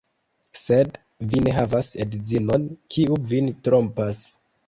Sed 0.59 0.95
vi 1.33 1.41
ne 1.47 1.53
havas 1.57 1.91
edzinon, 2.05 2.65
kiu 2.95 3.21
vin 3.35 3.53
trompas. 3.69 4.27